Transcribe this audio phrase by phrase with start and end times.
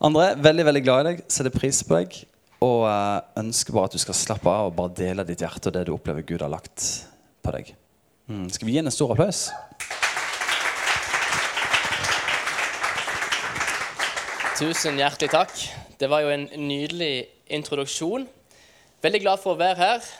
[0.00, 2.14] André, veldig veldig glad i deg, setter pris på deg.
[2.64, 5.74] Og eh, ønsker bare at du skal slappe av og bare dele ditt hjerte og
[5.76, 6.86] det du opplever Gud har lagt
[7.44, 7.74] på deg.
[8.32, 8.46] Mm.
[8.48, 9.42] Skal vi gi henne en stor applaus?
[14.56, 15.52] Tusen hjertelig takk.
[16.00, 18.24] Det var jo en nydelig introduksjon.
[19.04, 20.10] Veldig glad for å være her.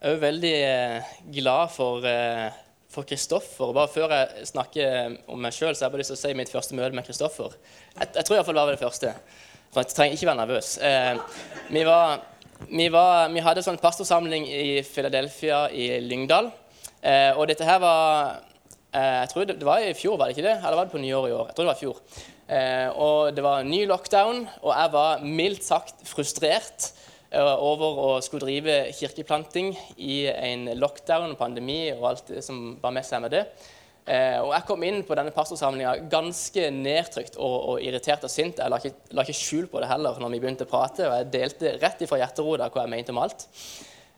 [0.00, 2.61] Jeg er jo veldig eh, glad for eh,
[2.92, 3.72] for Kristoffer.
[3.74, 6.34] Bare før jeg snakker om meg sjøl, så har jeg bare lyst til å si
[6.38, 7.56] mitt første møte med Kristoffer.
[7.96, 9.14] Jeg, jeg, tror iallfall det var det første.
[9.72, 10.72] For jeg trenger ikke være nervøs.
[10.84, 12.24] Eh, vi, var,
[12.68, 16.50] vi, var, vi, hadde sånn pastorsamling i Philadelphia i Lyngdal.
[17.00, 18.42] Eh, og dette her var
[18.92, 20.58] eh, Jeg tror det, det, var i fjor, var det ikke det?
[20.60, 21.48] Eller var det på nyåret i år?
[21.48, 22.02] Jeg tror det var i fjor.
[22.52, 26.92] Eh, og det var ny lockdown, og jeg var mildt sagt frustrert
[27.40, 33.22] over å skulle drive kirkeplanting i en lockdown, pandemi og alt som var med seg
[33.24, 33.46] med det.
[34.02, 38.58] Eh, og Jeg kom inn på denne pastorsamlinga ganske nedtrykt og, og, irritert og sint.
[38.58, 41.16] Jeg la ikke, la ikke, skjul på det heller når vi begynte å prate, og
[41.20, 43.46] jeg delte rett ifra hjerterota hva jeg mente om alt.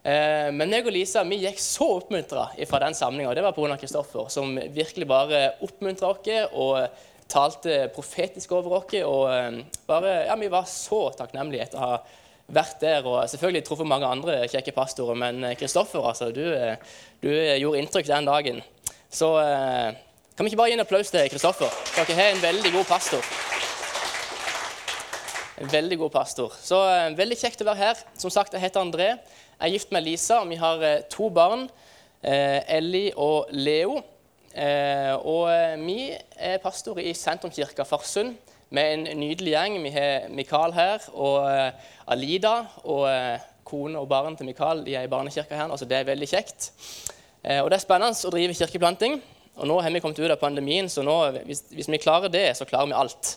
[0.05, 3.57] Eh, men meg og Lisa vi gikk så oppmuntra fra den samlinga, og det var
[3.57, 3.77] pga.
[3.81, 8.97] Kristoffer, som virkelig bare oppmuntra oss og talte profetisk over oss.
[9.05, 11.97] Og eh, bare, ja, vi var så takknemlige etter å ha
[12.47, 16.45] vært der og selvfølgelig truffet mange andre kjekke pastorer, men Kristoffer, altså, du,
[17.23, 18.63] du gjorde inntrykk den dagen.
[19.15, 19.95] Så eh,
[20.35, 21.71] kan vi ikke bare gi en applaus til Kristoffer?
[21.95, 23.23] Dere har en veldig god pastor.
[25.63, 26.57] En veldig god pastor.
[26.59, 28.01] Så eh, Veldig kjekt å være her.
[28.19, 29.13] Som sagt, Jeg heter André.
[29.15, 31.69] Jeg er gift med Lisa, og vi har eh, to barn.
[32.25, 34.01] Eh, Ellie og Leo.
[34.51, 38.35] Eh, og eh, vi er pastor i Sentrumskirka Farsund
[38.75, 39.81] med en nydelig gjeng.
[39.87, 41.47] Vi har Mikael her og
[42.11, 42.57] Alida.
[42.85, 43.07] Og
[43.65, 45.71] kone og barn til Mikael de er i barnekirka her.
[45.71, 46.71] Altså, det er veldig kjekt.
[47.43, 49.21] Eh, og Det er spennende å drive kirkeplanting.
[49.55, 51.15] Og Nå har vi kommet ut av pandemien, så nå,
[51.47, 53.37] hvis, hvis, vi klarer det, så klarer vi alt.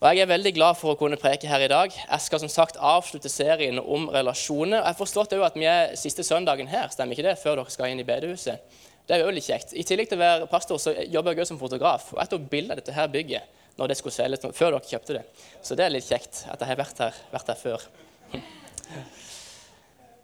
[0.00, 1.92] Og Jeg er veldig glad for å kunne preke her i dag.
[1.92, 4.78] Jeg skal som sagt avslutte serien om relasjoner.
[4.78, 7.92] Jeg har forstått at vi er siste søndagen her, stemmer ikke det, før dere skal
[7.92, 8.64] inn i bedehuset.
[9.04, 9.74] Det er jo veldig kjekt.
[9.76, 12.12] I tillegg til å være pastor så jobber jeg også som fotograf.
[12.14, 15.24] Og jeg tok bilde dette her bygget når det skulle selges, før dere kjøpte det.
[15.64, 17.88] Så det er litt kjekt at jeg har vært her, vært her før.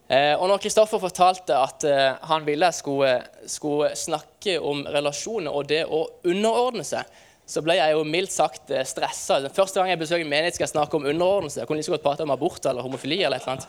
[0.06, 3.15] Eh, og når Kristoffer fortalte at eh, han ville jeg skulle,
[3.50, 7.11] skulle, snakke om relasjoner og det å underordne seg,
[7.47, 9.41] så ble jeg jo mildt sagt eh, stressa.
[9.43, 11.59] Den første gang jeg besøker menighet, skal jeg snakke om underordnelse.
[11.59, 13.19] Jeg kunne like godt prate om abort eller homofili.
[13.27, 13.67] eller et.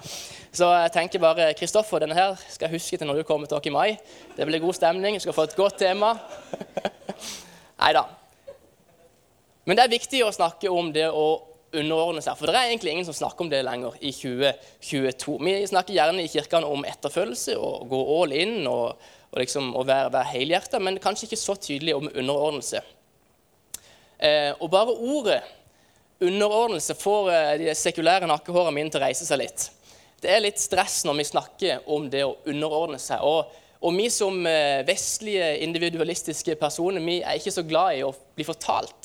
[0.53, 3.57] Så jeg tenker bare Kristoffer, denne her skal jeg huske til når du kommer til
[3.57, 3.97] oss i mai.
[4.37, 5.17] Det blir god stemning.
[5.17, 6.13] Du skal få et godt tema.
[7.81, 8.05] Nei da.
[9.67, 11.27] Men det er viktig å snakke om det å
[11.75, 12.37] underordne seg.
[12.39, 15.35] For det er egentlig ingen som snakker om det lenger i 2022.
[15.43, 18.95] Vi snakker gjerne i kirkene om etterfølgelse og gå all in og,
[19.27, 22.79] og, liksom, og være, være helhjerta, men kanskje ikke så tydelig om underordnelse.
[24.17, 25.41] Eh, og bare ordet
[26.23, 29.67] underordnelse får eh, de sekulære nakkehårene mine til å reise seg litt.
[30.23, 33.21] Det er litt stress når vi snakker om det å underordne seg.
[33.21, 33.51] Og,
[33.83, 38.47] og vi som eh, vestlige, individualistiske personer vi er ikke så glad i å bli
[38.47, 38.96] fortalt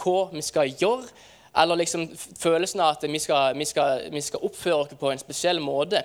[0.00, 1.06] hva vi skal gjøre,
[1.56, 2.08] eller liksom
[2.40, 6.02] følelsen av at vi skal, vi skal, vi skal oppføre oss på en spesiell måte.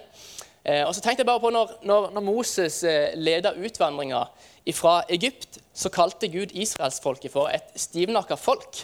[0.64, 4.26] Eh, og så tenkte jeg bare på Når, når, når Moses eh, leda utvandringa
[4.76, 8.84] fra Egypt, så kalte Gud israelsfolket for et stivnakka folk.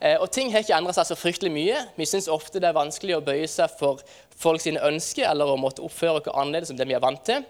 [0.00, 1.80] Eh, og Ting har ikke endra seg så fryktelig mye.
[1.96, 4.02] Vi syns ofte det er vanskelig å bøye seg for
[4.36, 7.46] folk sine ønsker eller å måtte oppføre oss annerledes enn det vi er vant til.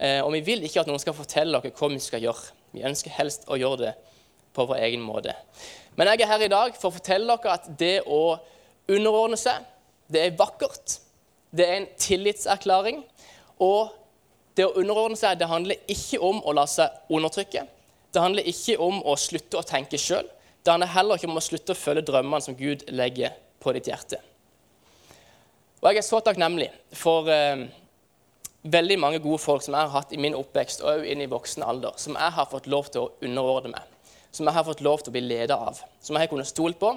[0.00, 2.56] Eh, og vi vil ikke at noen skal fortelle oss hva vi skal gjøre.
[2.72, 3.94] Vi ønsker helst å gjøre det
[4.56, 5.36] på vår egen måte.
[5.96, 8.38] Men jeg er her i dag for å fortelle dere at det å
[8.90, 9.64] underordne seg,
[10.12, 10.98] det er vakkert.
[11.52, 13.02] Det er en tillitserklæring.
[13.60, 13.92] Og
[14.56, 17.66] det å underordne seg det handler ikke om å la seg undertrykke.
[18.12, 20.26] Det handler ikke om å slutte å tenke sjøl.
[20.62, 23.88] Det handler heller ikke om å slutte å følge drømmene som Gud legger på ditt
[23.92, 24.20] hjerte.
[25.82, 27.64] Og Jeg er så takknemlig for eh,
[28.62, 31.30] veldig mange gode folk som jeg har hatt i min oppvekst og også inn i
[31.30, 33.91] voksen alder, som jeg har fått lov til å underordne meg
[34.32, 35.80] som jeg har fått lov til å bli leder av.
[36.00, 36.92] Som jeg har kunnet stole på,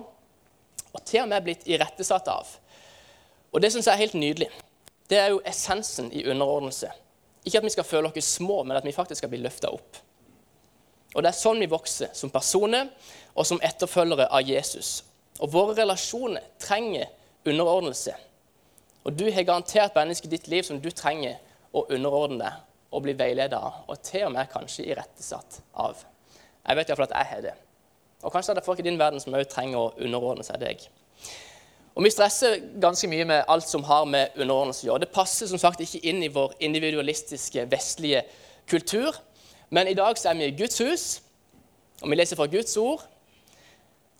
[0.96, 2.49] og til og med blitt irettesatt av.
[3.52, 4.49] Og det syns jeg er helt nydelig.
[5.11, 6.90] Det er jo essensen i underordnelse.
[7.46, 9.99] Ikke at vi skal føle oss små, men at vi faktisk skal bli løfta opp.
[11.16, 12.90] Og Det er sånn vi vokser som personer
[13.35, 15.03] og som etterfølgere av Jesus.
[15.40, 17.11] Og Våre relasjoner trenger
[17.46, 18.16] underordnelse.
[19.05, 21.38] Og Du har garantert mennesker i ditt liv som du trenger
[21.72, 22.61] å underordne deg
[22.96, 25.99] og bli veileda av, og til og med kanskje irettesatt av.
[26.67, 27.56] Jeg vet iallfall at jeg har det.
[28.26, 30.88] Og kanskje er det folk i din verden som òg trenger å underordne seg deg.
[31.96, 35.06] Og Vi stresser ganske mye med alt som har med underordnelse å gjøre.
[35.06, 38.26] Det passer som sagt ikke inn i vår individualistiske vestlige
[38.67, 39.16] kultur.
[39.70, 41.06] Men i dag så er vi i Guds hus,
[42.02, 43.06] og vi leser fra Guds ord.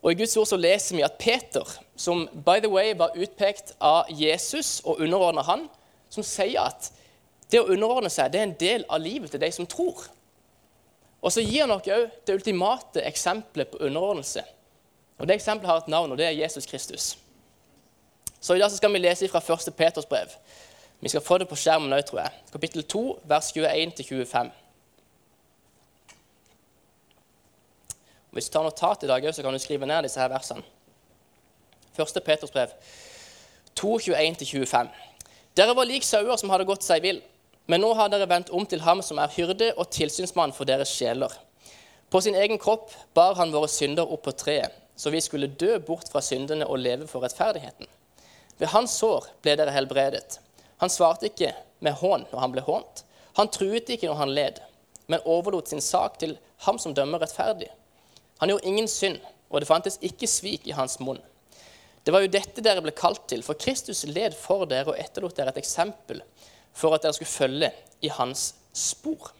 [0.02, 1.66] Og I Guds ord så leser vi at Peter,
[1.98, 5.68] som by the way var utpekt av Jesus og underordna han,
[6.10, 6.92] som sier at
[7.52, 10.06] det å underordne seg det er en del av livet til de som tror.
[11.26, 14.44] Og så gir han oss òg det ultimate eksempelet på underordnelse.
[15.18, 17.18] Og Det eksempelet har et navn, og det er Jesus Kristus.
[18.40, 19.74] Så I dag så skal vi lese fra 1.
[19.74, 20.30] Peters brev.
[21.00, 22.32] Vi skal få det på skjermen òg, tror jeg.
[22.52, 24.52] Kapittel 2, vers 21-25.
[28.32, 30.62] Hvis du tar notat i dag, så kan du skrive ned disse her versene.
[31.98, 32.22] 1.
[32.26, 32.70] Peters brev
[33.76, 34.94] 2, 21-25.
[35.58, 37.22] Dere var lik sauer som hadde gått seg vill,
[37.66, 40.92] men nå har dere vendt om til ham som er hyrde og tilsynsmann for deres
[40.94, 41.32] sjeler.
[42.10, 45.80] På sin egen kropp bar han våre synder opp på treet, så vi skulle dø
[45.84, 47.90] bort fra syndene og leve for rettferdigheten.
[48.58, 50.40] Ved hans sår ble dere helbredet.
[50.80, 51.52] Han svarte ikke
[51.84, 53.04] med hån når han ble hånt.
[53.36, 54.62] Han truet ikke når han led,
[55.12, 56.38] men overlot sin sak til
[56.68, 57.68] ham som dømmer rettferdig.
[58.40, 59.20] Han gjorde ingen synd,
[59.50, 61.20] og det fantes ikke svik i hans munn.
[62.06, 65.36] Det var jo dette dere ble kalt til, for Kristus led for dere og etterlot
[65.36, 66.22] dere et eksempel
[66.76, 67.72] for at dere skulle følge
[68.04, 69.32] i hans spor.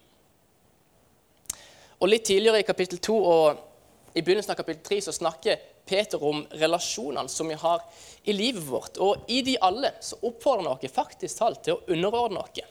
[2.00, 6.22] Og Litt tidligere i kapittel 2 og i begynnelsen av kapittel 3 så snakker Peter
[6.24, 7.84] om relasjonene som vi har
[8.24, 8.98] i livet vårt.
[8.98, 12.64] Og i de alle så oppfordrer han oss faktisk talt til å underordne oss.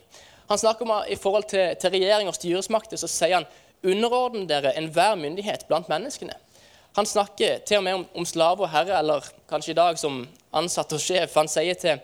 [0.49, 3.47] Han snakker om i forhold til, til regjering og styresmakter, så sier han
[3.85, 6.35] underordne dere enhver myndighet blant menneskene.
[6.95, 10.21] Han snakker til og med om, om slave og herre, eller kanskje i dag som
[10.55, 11.33] ansatt og sjef.
[11.35, 12.03] Han sier til,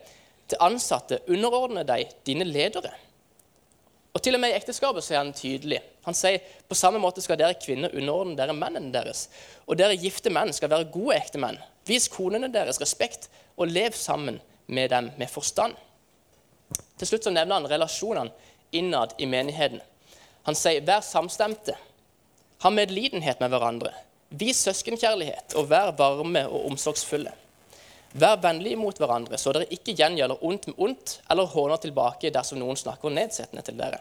[0.50, 2.92] til ansatte underordne deg dine ledere.
[4.10, 5.78] Og Til og med i ekteskapet så er han tydelig.
[6.02, 9.28] Han sier på samme måte skal dere kvinner underordne dere mennene deres.
[9.70, 11.60] Og dere gifte menn skal være gode ektemenn.
[11.86, 15.76] Vis konene deres respekt, og lev sammen med dem med forstand.
[16.98, 18.32] Til slutt så nevner han relasjonene
[18.72, 19.80] innad i menigheten.
[20.46, 21.76] Han sier vær samstemte,
[22.60, 23.92] ha medlidenhet med hverandre,
[24.30, 27.32] vis søskenkjærlighet og vær varme og omsorgsfulle.
[28.12, 32.58] Vær vennlige mot hverandre, så dere ikke gjengjelder ondt med ondt eller håner tilbake dersom
[32.58, 34.00] noen snakker nedsettende til dere.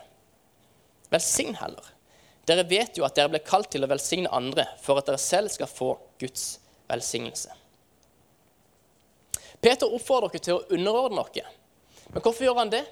[1.13, 1.91] Velsign heller.
[2.50, 5.53] Dere vet jo at dere ble kalt til å velsigne andre for at dere selv
[5.53, 5.91] skal få
[6.21, 6.56] Guds
[6.89, 7.53] velsignelse.
[9.61, 11.53] Peter oppfordrer dere til å underordne dere.
[12.09, 12.85] Men hvorfor gjør han det?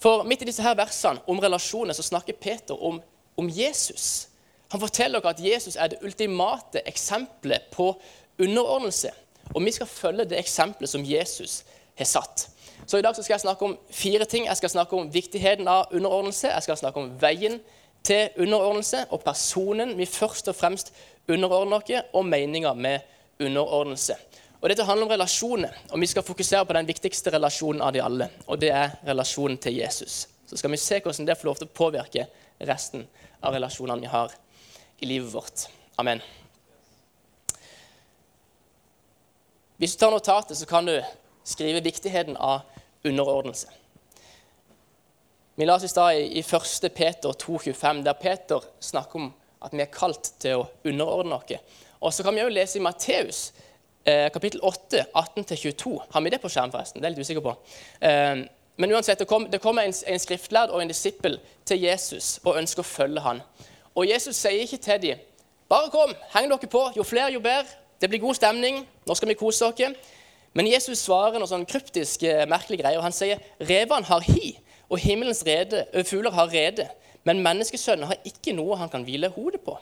[0.00, 3.00] For midt i disse her versene om relasjoner så snakker Peter om,
[3.40, 4.28] om Jesus.
[4.72, 7.94] Han forteller dere at Jesus er det ultimate eksempelet på
[8.40, 9.14] underordnelse.
[9.54, 11.64] Og vi skal følge det eksempelet som Jesus
[11.98, 12.48] har satt.
[12.86, 14.46] Så I dag skal jeg snakke om fire ting.
[14.46, 16.48] Jeg skal snakke om viktigheten av underordnelse.
[16.48, 17.60] Jeg skal snakke om veien
[18.06, 20.94] til underordnelse og personen vi først og fremst
[21.28, 23.00] underordner oss, og meninga med
[23.40, 24.16] underordnelse.
[24.60, 28.02] Og Dette handler om relasjoner, og vi skal fokusere på den viktigste relasjonen av de
[28.04, 28.28] alle.
[28.46, 30.26] Og det er relasjonen til Jesus.
[30.46, 32.26] Så skal vi se hvordan det får lov til å påvirke
[32.68, 33.06] resten
[33.40, 34.36] av relasjonene vi har
[35.00, 35.68] i livet vårt.
[35.96, 36.20] Amen.
[39.80, 40.98] Hvis du tar notatet, så kan du
[41.44, 42.60] skrive viktigheten av
[43.04, 43.70] underordnelse.
[45.56, 46.92] Vi la oss i stad i 1.
[46.94, 49.30] Peter 2,25, der Peter snakker om
[49.64, 51.56] at vi er kalt til å underordne oss.
[51.96, 53.40] Og så kan vi òg lese i Matteus
[54.04, 55.96] kapittel 8, 18-22.
[56.12, 57.00] Har vi det på skjerm, forresten?
[57.00, 57.56] Det er jeg litt usikker på.
[58.04, 58.44] Eh,
[58.76, 62.84] men uansett, det kommer kom en, en skriftlærd og en disippel til Jesus og ønsker
[62.84, 63.40] å følge han.
[63.96, 65.28] Og Jesus sier ikke til dem
[65.72, 66.90] bare kom, heng dere på.
[66.96, 67.80] Jo flere, jo bedre.
[68.00, 68.82] Det blir god stemning.
[69.06, 70.00] Nå skal vi kose oss.
[70.52, 73.04] Men Jesus svarer noen sånn kryptiske, merkelige greier.
[73.04, 74.56] Han sier revene har hi,
[74.90, 76.88] og himmelens rede, fugler har rede.
[77.28, 79.76] Men menneskesønnen har ikke noe han kan hvile hodet på.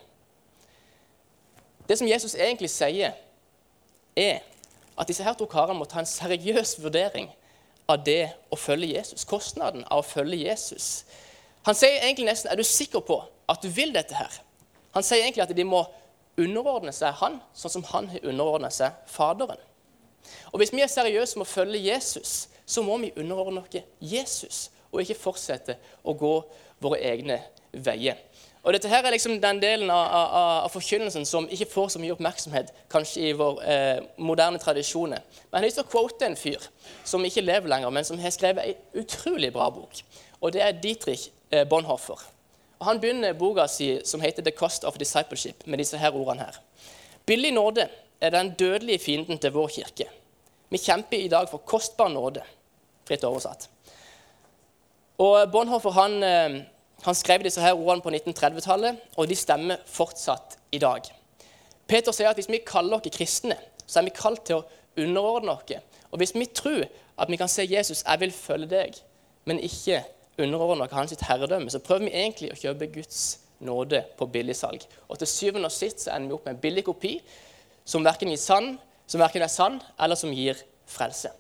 [1.89, 3.15] Det som Jesus egentlig sier,
[4.19, 4.41] er
[4.99, 7.31] at disse her to karene må ta en seriøs vurdering
[7.89, 9.25] av det å følge Jesus.
[9.25, 11.07] Kostnaden av å følge Jesus.
[11.65, 14.35] Han sier egentlig nesten er du sikker på at du vil dette her.
[14.93, 15.87] Han sier egentlig at de må
[16.39, 19.61] underordne seg han, sånn som han har underordnet seg Faderen.
[20.53, 24.69] Og Hvis vi er seriøse med å følge Jesus, så må vi underordne oss Jesus,
[24.93, 26.35] og ikke fortsette å gå
[26.81, 27.41] våre egne
[27.73, 28.21] veier.
[28.63, 30.33] Og Dette her er liksom den delen av, av,
[30.65, 35.23] av, forkynnelsen som ikke får så mye oppmerksomhet kanskje i vår eh, moderne tradisjoner.
[35.23, 36.67] Men jeg har lyst til å quote en fyr
[37.07, 40.03] som ikke lever lenger, men som har skrevet en utrolig bra bok.
[40.43, 41.69] Og Det er Dietrich Bonhoffer.
[41.71, 42.27] Bonhoeffer.
[42.27, 42.38] Og
[42.83, 46.61] Han begynner boka si som heter 'The Cost of Discipleship', med disse her ordene her.
[47.27, 47.89] Billig nåde
[48.21, 50.09] er den dødelige fienden til vår kirke.
[50.71, 52.43] Vi kjemper i dag for kostbar nåde,
[53.05, 53.69] fritt oversatt.
[55.19, 56.65] Og Bonhoeffer han, eh,
[57.03, 61.03] han skrev disse her ordene på 1930-tallet, og de stemmer fortsatt i dag.
[61.89, 63.57] Peter sier at hvis vi kaller oss kristne,
[63.87, 64.65] så er vi kalt til å
[64.97, 65.73] underordne oss.
[66.11, 66.85] Og hvis vi tror
[67.19, 69.03] at vi kan se Jesus 'Jeg vil følge deg',
[69.45, 70.05] men ikke
[70.39, 74.85] underordna hans herredømme, så prøver vi egentlig å kjøpe Guds nåde på billigsalg.
[75.09, 77.17] Og til syvende og sist så ender vi opp med en billig kopi
[77.89, 78.77] som verken, sann,
[79.07, 81.33] som verken er sann, eller som gir frelse.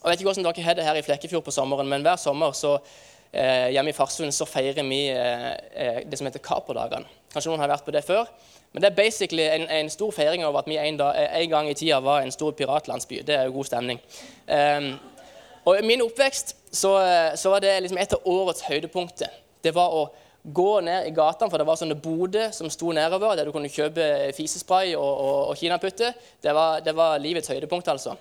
[0.00, 2.54] Jeg vet ikke hvordan dere har det her i Flekkefjord på sommeren, men hver sommer
[2.56, 2.78] så,
[3.32, 7.04] eh, hjemme i Farsund så feirer vi eh, eh det som heter Kaperdagene.
[7.32, 8.24] Kanskje noen har vært på det før?
[8.72, 11.50] Men det er basically en, en stor feiring over at vi en, dag, eh, en,
[11.50, 13.20] gang i tida var en stor piratlandsby.
[13.26, 14.00] Det er jo god stemning.
[14.48, 14.92] Um,
[15.64, 19.32] og I min oppvekst så, eh, så var det liksom et av årets høydepunkter.
[19.62, 20.08] Det var å
[20.42, 23.68] gå ned i gatene, for det var sånne boder som sto nedover, der du kunne
[23.68, 26.14] kjøpe fisespray og, og, og kinaputter.
[26.40, 28.16] Det det var livets høydepunkt, altså.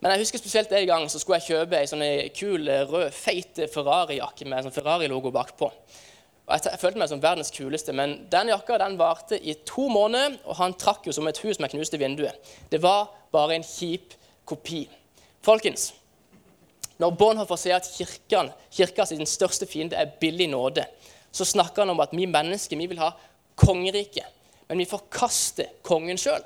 [0.00, 3.60] Men jeg husker spesielt en gang så skulle jeg kjøpe ei sånn kul, rød, feit
[3.68, 5.68] Ferrari-jakke med sånn Ferrari-logo bakpå.
[5.68, 9.90] Og jeg, jeg, følte meg som verdens kuleste, men den jakka den varte i to
[9.92, 12.40] måneder, og han trakk jo som et hus med knuste vinduer.
[12.72, 14.16] Det var bare en kjip
[14.48, 14.86] kopi.
[15.44, 15.90] Folkens,
[17.00, 20.84] når Bonhoeffer sier at kirken, kirka sin største fiende er billig nåde,
[21.32, 23.12] så snakker han om at vi mennesker vi vil ha
[23.60, 24.26] kongeriket,
[24.68, 26.42] men vi forkaster kongen sjøl.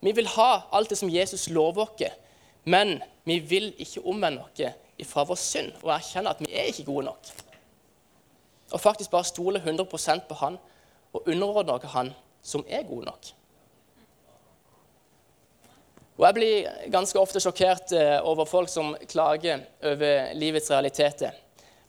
[0.00, 2.16] Vi vil ha alt det som Jesus lover oss,
[2.64, 6.86] men vi vil ikke omvende oss fra vår synd og erkjenne at vi er ikke
[6.88, 7.30] gode nok.
[8.70, 10.56] Og faktisk bare stole 100% på han
[11.12, 13.32] og underordne oss han som er gode nok.
[16.20, 21.32] Og Jeg blir ganske ofte sjokkert eh, over folk som klager over livets realiteter,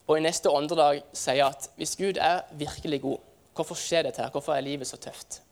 [0.08, 3.18] og i neste åndedag sier at hvis Gud er virkelig god,
[3.52, 4.30] hvorfor skjer dette her?
[4.32, 5.42] Hvorfor er livet så tøft?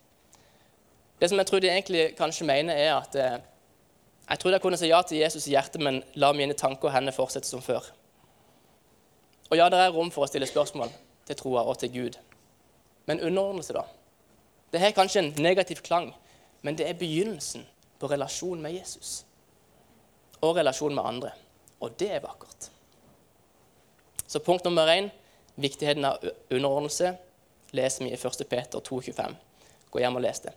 [1.21, 3.37] Det som jeg tror de egentlig kanskje mener, er at eh,
[4.31, 6.95] jeg trodde jeg kunne si ja til Jesus i hjertet, men la mine tanker og
[6.95, 7.85] hender fortsette som før.
[9.51, 10.89] Og ja, det er rom for å stille spørsmål
[11.29, 12.17] til troa og til Gud.
[13.05, 13.85] Men underordnelse, da?
[14.73, 16.15] Det har kanskje en negativ klang,
[16.65, 17.69] men det er begynnelsen
[18.01, 19.25] på relasjon med Jesus.
[20.41, 21.33] Og relasjon med andre.
[21.81, 22.71] Og det er vakkert.
[24.27, 25.11] Så punkt nummer én
[25.55, 27.15] viktigheten av underordnelse
[27.77, 28.49] leser vi i 1.
[28.49, 29.35] Peter 2,25.
[29.91, 30.55] Gå hjem og les det.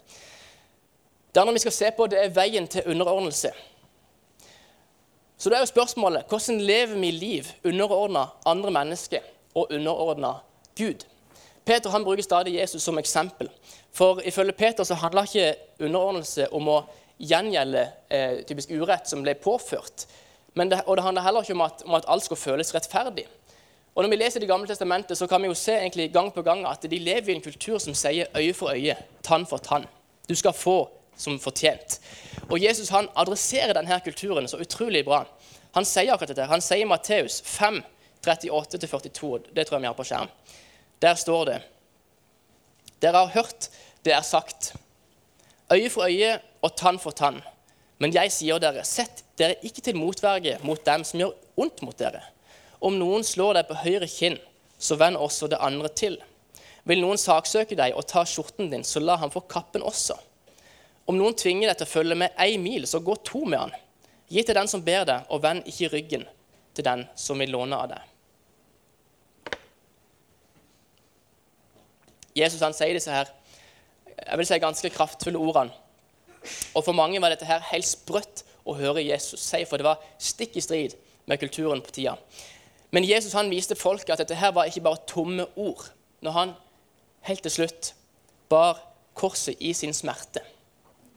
[1.34, 3.52] Det andre vi skal se på, det er veien til underordnelse.
[5.38, 10.36] Så det er jo spørsmålet hvordan lever vi liv underordna andre mennesker og underordna
[10.78, 11.04] Gud?
[11.66, 13.50] Peter han bruker stadig Jesus som eksempel.
[13.92, 16.78] For ifølge Peter så handler ikke underordnelse om å
[17.24, 20.08] gjengjelde eh, typisk urett som ble påført.
[20.54, 23.26] Det, og det handler heller ikke om at, om at, alt skal føles rettferdig.
[23.96, 26.42] Og Når vi leser Det gamle testamentet, så kan vi jo se egentlig gang på
[26.42, 29.86] gang at de lever i en kultur som sier øye for øye, tann for tann.
[30.30, 32.00] Du skal få som fortjent.
[32.50, 35.24] Og Jesus han adresserer denne kulturen så utrolig bra.
[35.74, 36.50] Han sier akkurat dette.
[36.50, 37.82] Han sier Matteus 5,
[38.26, 39.54] 38-42.
[39.54, 40.32] Det tror jeg vi har på skjerm.
[41.02, 41.62] Der står det
[43.02, 43.70] Dere har hørt
[44.06, 44.74] det er sagt.
[45.72, 47.42] Øye for øye og tann for tann.
[48.02, 51.98] Men jeg sier dere, sett dere ikke til motverge mot dem som gjør ondt mot
[52.00, 52.24] dere.
[52.84, 54.40] Om noen slår deg på høyre kinn,
[54.80, 56.18] så vend også det andre til.
[56.90, 60.18] Vil noen saksøke deg og ta skjorten din, så la ham få kappen også.
[61.08, 63.76] Om noen tvinger deg til å følge med ei mil, så gå to med han.
[64.32, 66.26] Gi til den som ber deg, og vend ikke ryggen
[66.76, 68.10] til den som vil låne av deg.
[72.34, 73.30] Jesus han sier disse her,
[74.24, 75.83] jeg vil si ganske kraftfulle ordene.
[76.74, 80.04] Og For mange var dette her helt sprøtt å høre Jesus si, for det var
[80.20, 80.96] stikk i strid
[81.26, 82.16] med kulturen på tida.
[82.92, 85.90] Men Jesus han viste folket at dette her var ikke bare tomme ord.
[86.22, 86.56] Når han
[87.28, 87.94] helt til slutt
[88.50, 88.80] bar
[89.18, 90.44] korset i sin smerte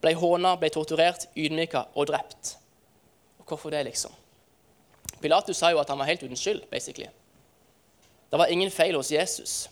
[0.07, 2.57] ble håna, ble torturert, ydmyka og drept.
[3.41, 4.13] Og hvorfor det, liksom?
[5.23, 6.63] Pilatus sa jo at han var helt uten skyld.
[6.71, 7.09] basically.
[8.31, 9.71] Det var ingen feil hos Jesus.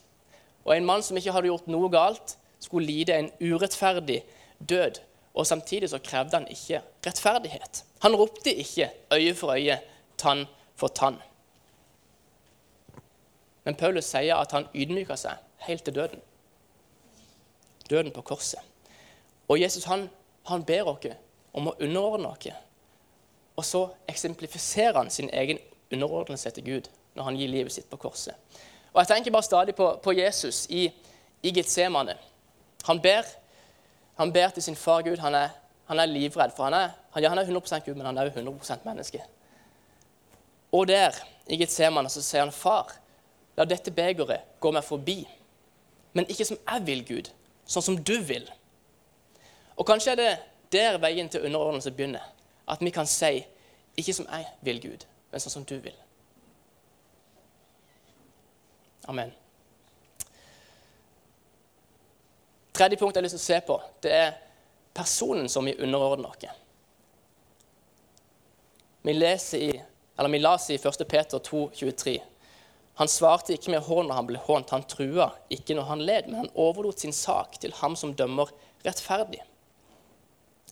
[0.64, 4.22] Og en mann som ikke hadde gjort noe galt, skulle lide en urettferdig
[4.58, 5.00] død.
[5.34, 7.84] Og samtidig så krevde han ikke rettferdighet.
[8.02, 9.80] Han ropte ikke øye for øye,
[10.18, 11.16] tann for tann.
[13.64, 16.20] Men Paulus sier at han ydmyka seg helt til døden.
[17.90, 18.60] Døden på korset.
[19.48, 20.08] Og Jesus han
[20.46, 21.06] han ber oss
[21.54, 22.52] om å underordne oss.
[23.54, 25.58] Og så eksemplifiserer han sin egen
[25.92, 28.34] underordnelse til Gud når han gir livet sitt på korset.
[28.92, 30.88] Og Jeg tenker bare stadig på, på Jesus i,
[31.42, 32.16] i Getsemane.
[32.84, 33.22] Han ber,
[34.16, 35.18] han ber til sin far Gud.
[35.18, 35.48] Han er,
[35.86, 38.30] han er livredd, for han er, han, ja, han er 100 Gud, men han er
[38.30, 39.22] jo 100% menneske.
[40.72, 41.14] Og der,
[41.46, 42.92] i Getsemane, så sier han, 'Far,
[43.56, 45.28] la dette begeret gå meg forbi.'
[46.12, 47.30] Men ikke som jeg vil, Gud,
[47.66, 48.46] sånn som du vil.
[49.76, 50.32] Og kanskje er det
[50.72, 52.22] der veien til underordnelse begynner.
[52.68, 53.44] At vi kan si
[53.96, 55.96] ikke som jeg vil, Gud, men sånn som du vil.
[59.10, 59.34] Amen.
[62.74, 64.30] Tredje punkt jeg har lyst til å se på, det er
[64.94, 66.60] personen som vi underordner oss.
[69.04, 69.72] Vi, leser i,
[70.16, 71.04] eller vi leser i 1.
[71.06, 72.14] Peter 2, 23.
[72.98, 76.30] Han svarte ikke med hånd når han ble hånt, han trua ikke når han led,
[76.30, 78.50] men han overlot sin sak til ham som dømmer
[78.86, 79.42] rettferdig.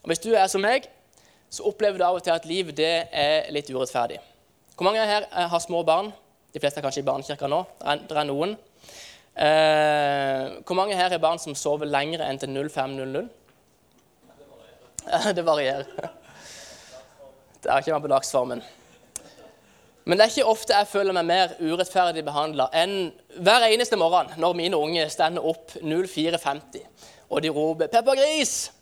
[0.03, 0.89] Og Hvis du er som meg,
[1.53, 4.19] så opplever du av og til at livet det er litt urettferdig.
[4.75, 6.11] Hvor mange her eh, har små barn?
[6.55, 7.63] De fleste er kanskje i barnekirka nå.
[7.79, 8.55] Det er, det er noen.
[9.33, 13.31] Eh, hvor mange her er barn som sover lenger enn til 05.00?
[15.37, 15.89] Det varierer.
[17.63, 18.63] Det er ikke man på dagsformen.
[20.05, 24.33] Men det er ikke ofte jeg føler meg mer urettferdig behandla enn hver eneste morgen
[24.43, 26.83] når mine unge stender opp 04.50
[27.31, 28.73] og de roper 'Peppa Gris'.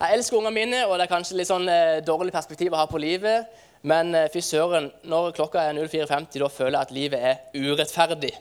[0.00, 2.86] Jeg elsker ungene mine, og det er kanskje litt sånn eh, dårlig perspektiv å ha
[2.88, 3.50] på livet.
[3.82, 8.32] Men eh, fy søren, når klokka er 04.50, da føler jeg at livet er urettferdig.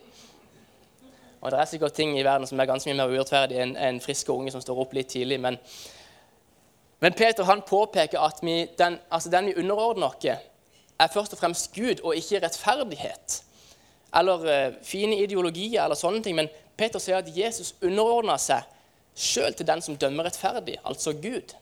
[1.40, 4.00] Og det er sikkert ting i verden som er ganske mye mer urettferdig enn en
[4.04, 5.40] friske unge som står opp litt tidlig.
[5.40, 5.60] Men,
[7.00, 10.50] men Peter han påpeker at vi, den, altså den vi underordner oss,
[11.00, 13.44] er først og fremst Gud og ikke rettferdighet.
[14.20, 16.36] Eller uh, fine ideologier eller sånne ting.
[16.36, 18.68] Men Peter sier at Jesus underordner seg
[19.20, 21.56] sjøl til den som dømmer rettferdig, altså Gud.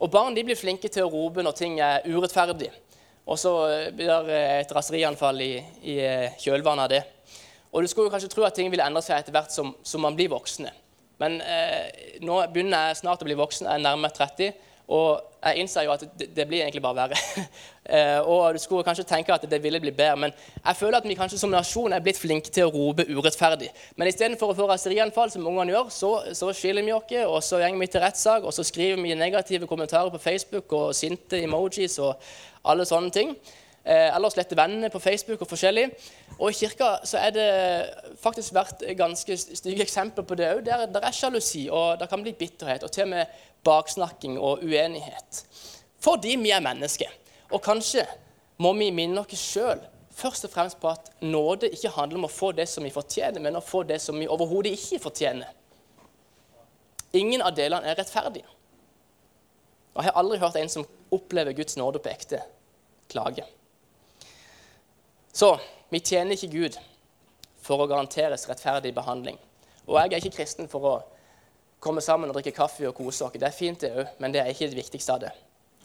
[0.00, 2.70] Og Barn de blir flinke til å rope når ting er urettferdig.
[3.24, 5.52] Og så eh, blir det et raserianfall i,
[5.88, 7.02] i eh, kjølvannet av det.
[7.74, 10.14] Og Du skulle kanskje tro at ting ville endre seg etter hvert som, som man
[10.14, 10.70] blir voksne.
[11.18, 14.54] Men eh, nå begynner jeg snart å bli voksen, jeg er nærmere 30.
[14.94, 17.44] Og jeg innser jo at det, det blir egentlig bare verre.
[17.96, 21.08] eh, og du skulle kanskje tenke at det ville bli bedre, men jeg føler at
[21.08, 23.70] vi kanskje som nasjon er blitt flinke til å rope urettferdig.
[23.96, 27.62] Men istedenfor å få raserianfall, som ungene gjør, så, så skiller vi oss, og så
[27.64, 31.98] går vi til rettssak, og så skriver vi negative kommentarer på Facebook og sinte emojis
[32.04, 32.14] og
[32.64, 33.36] alle sånne ting.
[33.84, 35.90] Eh, eller slette vennene på Facebook og forskjellig.
[36.38, 37.48] Og i kirka så er det
[38.22, 40.62] faktisk vært ganske stygge eksempler på det òg.
[40.64, 42.82] Der, der er sjalusi, og det kan bli bitterhet.
[42.82, 43.26] og til og med
[43.64, 45.44] baksnakking og uenighet.
[46.00, 47.12] Fordi vi er mennesker.
[47.52, 48.06] Og kanskje
[48.58, 49.80] må vi minne oss sjøl
[50.14, 53.42] først og fremst på at nåde ikke handler om å få det som vi fortjener,
[53.42, 55.50] men å få det som vi overhodet ikke fortjener.
[57.14, 58.46] Ingen av delene er rettferdige.
[59.94, 62.40] Og Jeg har aldri hørt en som opplever Guds nåde på ekte,
[63.10, 63.44] klage.
[65.34, 65.58] Så
[65.90, 66.76] vi tjener ikke Gud
[67.64, 69.38] for å garanteres rettferdig behandling.
[69.88, 70.94] Og jeg er ikke kristen for å
[71.82, 73.34] komme sammen og drikke kaffe og kose oss.
[73.34, 75.32] Det er fint, det òg, men det er ikke det viktigste av det.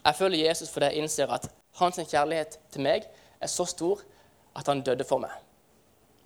[0.04, 3.08] Jeg følger Jesus fordi jeg innser at hans kjærlighet til meg
[3.40, 4.00] er så stor
[4.56, 5.34] at han døde for meg.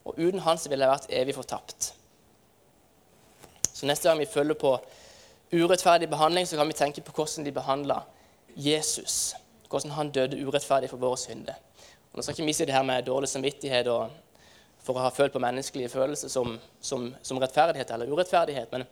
[0.05, 1.95] Og uten hans ville jeg vært evig fortapt.
[3.73, 4.77] Så neste gang vi følger på
[5.55, 8.03] urettferdig behandling, så kan vi tenke på hvordan de behandla
[8.55, 9.35] Jesus.
[9.71, 11.57] Hvordan han døde urettferdig for våre synder.
[12.15, 14.13] Og nå skal ikke vi si det her med dårlig samvittighet og
[14.85, 18.71] for å ha følt på menneskelige følelser som, som, som rettferdighet eller urettferdighet.
[18.71, 18.85] men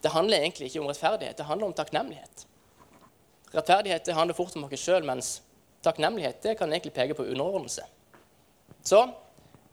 [0.00, 2.44] det handler egentlig ikke om rettferdighet, det handler om takknemlighet.
[3.50, 5.30] Rettferdighet det handler fort om oss sjøl, mens
[5.82, 7.82] takknemlighet det kan egentlig peke på underordnelse.
[8.86, 9.00] Så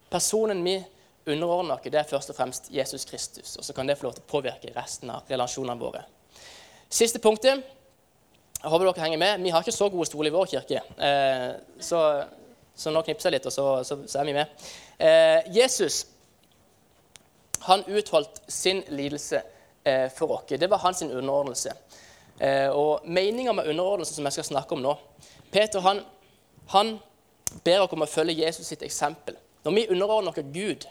[0.09, 0.79] personen vi
[1.25, 3.53] underordner oss, det er først og fremst Jesus Kristus.
[3.59, 6.01] Og så kan det få lov til å påvirke resten av relasjonene våre.
[6.89, 7.61] Siste punktet.
[8.55, 9.45] Jeg håper dere henger med.
[9.45, 10.81] Vi har ikke så gode stoler i vår kirke.
[10.97, 11.49] Eh,
[11.83, 11.99] så,
[12.75, 14.67] så, nå knipser jeg litt, og så, så, så er vi med.
[14.99, 16.03] Eh, Jesus
[17.65, 19.41] han utholdt sin lidelse
[19.83, 20.43] eh, for oss.
[20.49, 21.73] Det var hans underordnelse.
[22.39, 24.91] Eh, og Meninga med underordnelse som jeg skal snakke om nå
[25.51, 26.01] Peter han,
[26.67, 26.97] han
[27.63, 29.37] ber oss om å følge Jesus sitt eksempel.
[29.63, 30.85] Når vi underordner oss Gud,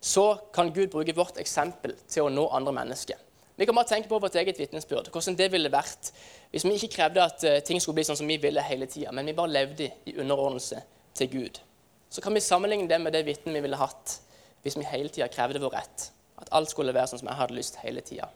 [0.00, 3.20] så kan Gud bruke vårt eksempel til å nå andre mennesker.
[3.56, 6.10] Vi kan bare tenke på vårt eget vitnesbyrd, hvordan det ville vært
[6.50, 9.12] hvis vi ikke krevde at uh, ting skulle bli sånn som vi ville hele tida,
[9.14, 10.82] men vi bare levde i underordnelse
[11.14, 11.60] til Gud.
[12.10, 14.20] Så kan vi sammenligne det med det vitnet vi ville hatt
[14.64, 16.08] hvis vi hele tida krevde vår rett.
[16.40, 18.30] At alt skulle være sånn som jeg hadde lyst hele tida.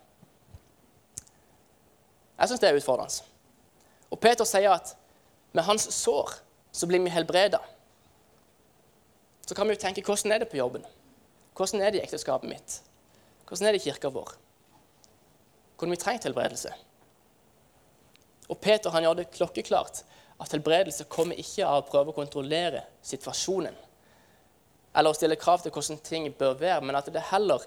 [2.38, 3.24] Jeg syns det er utfordrende.
[4.12, 4.92] Og Peter sier at
[5.56, 6.36] med hans sår
[6.72, 7.60] så blir vi helbreda.
[9.48, 10.84] Så kan vi jo tenke hvordan er det på jobben?
[11.56, 12.82] Hvordan er det i ekteskapet mitt?
[13.48, 14.34] Hvordan er det i kirka vår?
[15.76, 16.74] Hvordan vi trenger helbredelse?
[18.48, 20.02] Og Peter han gjør det klokkeklart
[20.38, 23.74] at helbredelse kommer ikke av å prøve å kontrollere situasjonen
[24.98, 27.62] eller å stille krav til hvordan ting bør være, men at det heller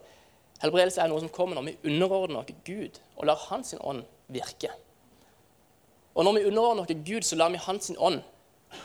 [0.61, 4.69] Helbredelse er noe som kommer når vi underordner oss Gud og lar Hans ånd virke.
[6.13, 8.21] Og når vi underordner oss Gud, så lar vi Hans ånd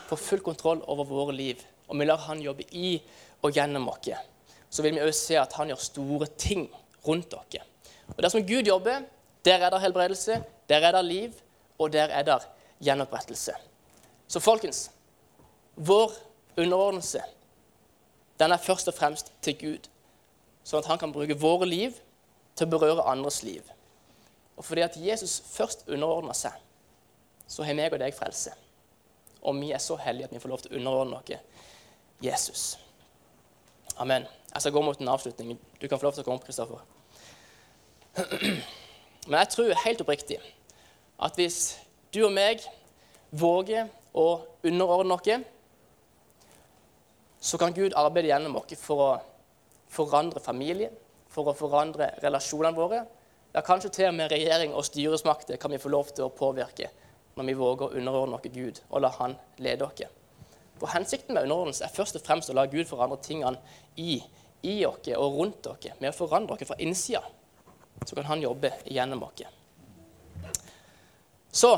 [0.09, 1.61] få full kontroll over våre liv.
[1.87, 2.95] Og vi lar Han jobbe i
[3.45, 4.09] og gjennom oss.
[4.69, 6.65] Så vil vi òg se at Han gjør store ting
[7.05, 7.61] rundt oss.
[8.15, 9.05] Og Der som Gud jobber,
[9.45, 11.33] der er det helbredelse, der er det liv,
[11.77, 12.41] og der er det
[12.81, 13.53] gjenopprettelse.
[14.27, 14.89] Så folkens,
[15.75, 16.11] vår
[16.57, 17.21] underordnelse
[18.39, 19.87] den er først og fremst til Gud
[20.67, 21.95] sånn at han kan bruke våre liv
[22.57, 23.63] til å berøre andres liv.
[24.57, 26.55] Og fordi at Jesus først underordner seg,
[27.47, 28.51] så har meg og deg frelse.
[29.41, 31.55] Og vi er så heldige at vi får lov til å underordne oss
[32.21, 32.63] Jesus.
[33.97, 34.25] Amen.
[34.53, 35.59] Jeg skal gå mot en avslutning.
[35.81, 36.81] Du kan få lov til å komme opp, Kristoffer.
[39.27, 40.39] Men jeg tror helt oppriktig
[41.21, 41.77] at hvis
[42.13, 42.65] du og meg
[43.31, 43.87] våger
[44.17, 44.27] å
[44.65, 45.29] underordne oss,
[47.39, 49.11] så kan Gud arbeide gjennom oss for å
[49.93, 50.93] forandre familien,
[51.29, 53.03] for å forandre relasjonene våre.
[53.53, 56.89] Ja, kanskje til og med regjering og styresmakter kan vi få lov til å påvirke
[57.37, 60.01] når vi våger å underordne oss Gud og la Han lede oss.
[60.77, 63.57] For Hensikten med underordnelse er først og fremst å la Gud forandre tingene
[63.95, 64.19] i,
[64.61, 65.87] i oss og rundt oss.
[65.99, 67.23] Med å forandre oss fra innsida,
[68.05, 69.45] så kan Han jobbe gjennom oss.
[71.51, 71.77] Så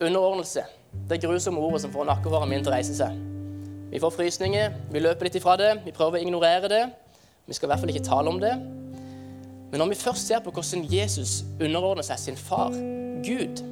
[0.00, 0.64] underordnelse.
[1.10, 3.16] Det grusomme ordet som får nakkehårene mine til å reise seg.
[3.90, 6.84] Vi får frysninger, vi løper litt ifra det, vi prøver å ignorere det.
[7.46, 8.52] Vi skal i hvert fall ikke tale om det.
[9.70, 12.74] Men når vi først ser på hvordan Jesus underordner seg sin far,
[13.26, 13.62] Gud,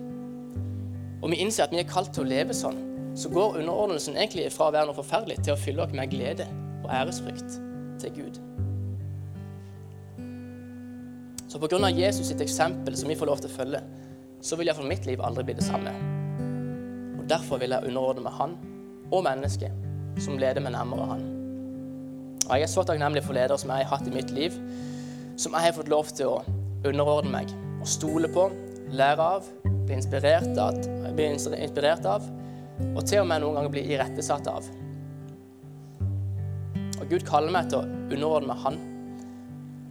[1.23, 2.79] og vi innser at vi er kalt til å leve sånn,
[3.19, 6.47] så går underordnelsen egentlig fra å være noe forferdelig til å fylle oss med glede
[6.85, 7.59] og æresfrykt
[8.03, 8.38] til Gud.
[11.49, 11.88] Så pga.
[11.91, 13.83] Jesus sitt eksempel, som vi får lov til å følge,
[14.43, 16.17] så vil iallfall mitt liv aldri bli det samme.
[17.29, 18.55] Derfor vil jeg underordne meg Han
[19.12, 21.27] og mennesket som leder meg nærmere Han.
[22.49, 24.55] Og Jeg er så takknemlig for ledere som jeg har hatt i mitt liv,
[25.37, 26.38] som jeg har fått lov til å
[26.88, 28.49] underordne meg og stole på,
[28.97, 29.49] lære av,
[29.85, 30.79] bli inspirert av,
[31.14, 32.25] bli inspirert av
[32.95, 34.67] og til og med noen ganger bli irettesatt av.
[36.99, 38.81] Og Gud kaller meg til å underordne meg Han,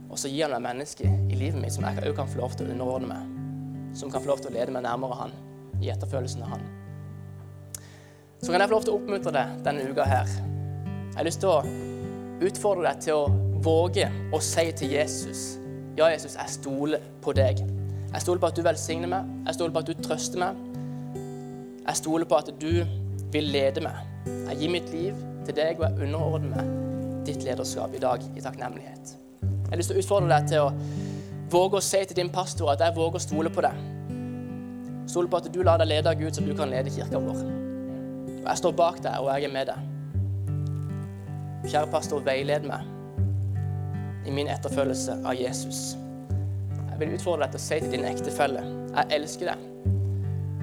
[0.08, 2.58] og så gir Han meg mennesker i livet mitt som jeg òg kan få lov
[2.58, 5.38] til å underordne meg, som kan få lov til å lede meg nærmere Han
[5.84, 6.68] i etterfølelsen av Han.
[8.42, 10.30] Så kan jeg få lov til å oppmuntre deg denne uka her.
[10.86, 11.62] Jeg har lyst til å
[12.46, 15.58] utfordre deg til å våge å si til Jesus
[15.98, 17.64] Ja, Jesus, jeg stoler på deg.
[18.12, 19.32] Jeg stoler på at du velsigner meg.
[19.48, 20.60] Jeg stoler på at du trøster meg.
[21.88, 22.84] Jeg stoler på at du
[23.34, 23.98] vil lede meg.
[24.28, 28.46] Jeg gir mitt liv til deg, og jeg underordner meg ditt lederskap i dag i
[28.46, 29.18] takknemlighet.
[29.42, 30.72] Jeg har lyst til å utfordre deg til å
[31.50, 33.86] våge å si til din pastor at jeg våger å stole på deg.
[35.10, 37.67] Stole på at du lar deg lede av Gud, så du kan lede kirka vår.
[38.44, 39.80] Og Jeg står bak deg, og jeg er med deg.
[41.68, 42.82] Kjære pastor, veiled meg
[44.28, 45.98] i min etterfølgelse av Jesus.
[46.98, 48.64] Jeg vil utfordre deg til å si til din ektefelle
[48.98, 49.66] jeg elsker deg.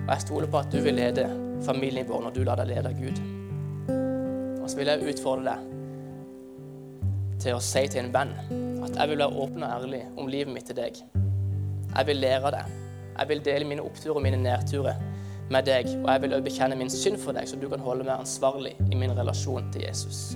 [0.05, 1.29] Og jeg stoler på at du vil lede
[1.65, 3.21] familien vår når du lar deg lede av Gud.
[4.61, 5.71] Og så vil jeg utfordre deg
[7.45, 8.33] til å si til en venn
[8.85, 10.99] at jeg vil være åpen og ærlig om livet mitt til deg.
[11.95, 12.79] Jeg vil lære av deg.
[13.15, 14.99] Jeg vil dele mine oppturer og mine nedturer
[15.53, 15.89] med deg.
[16.01, 18.75] Og jeg vil også bekjenne min synd for deg, så du kan holde meg ansvarlig
[18.91, 20.35] i min relasjon til Jesus.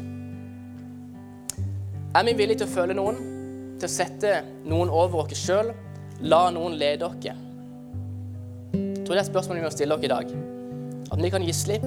[2.17, 3.19] Er vi villige til å følge noen?
[3.79, 4.33] Til å sette
[4.67, 5.73] noen over oss sjøl?
[6.27, 7.21] La noen lede oss?
[7.23, 10.33] Jeg tror det er spørsmålet vi må stille oss i dag.
[11.13, 11.87] At vi kan gi slipp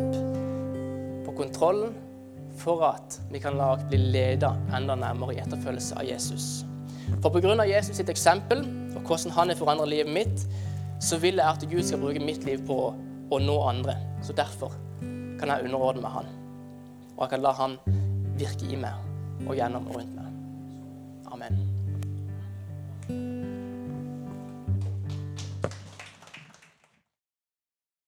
[1.25, 1.93] på kontrollen
[2.61, 6.49] for at vi kan la oss bli ledet enda nærmere i etterfølgelse av Jesus.
[7.21, 7.65] For pga.
[7.67, 8.63] Jesus sitt eksempel
[8.95, 10.45] og hvordan han har forandret livet mitt,
[11.01, 12.77] så vil jeg at Gud skal bruke mitt liv på
[13.31, 13.95] å nå andre.
[14.21, 14.75] Så derfor
[15.39, 16.31] kan jeg underordne meg han.
[17.15, 17.77] Og jeg kan la han
[18.39, 20.33] virke i meg og gjennom og rundt meg.
[21.31, 21.70] Amen.